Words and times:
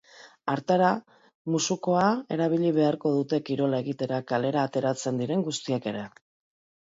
Hartara, 0.51 0.87
musukoa 1.55 2.05
erabili 2.37 2.71
beharko 2.79 3.11
dute 3.17 3.39
kirola 3.49 3.83
egitera 3.85 4.21
kalera 4.31 4.63
ateratzen 4.69 5.23
diren 5.23 5.45
guztiek 5.51 5.89
ere. 5.93 6.05